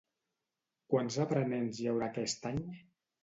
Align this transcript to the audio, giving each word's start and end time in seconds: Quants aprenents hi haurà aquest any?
Quants 0.93 1.17
aprenents 1.25 1.81
hi 1.83 1.87
haurà 1.91 2.09
aquest 2.13 2.51
any? 2.53 2.59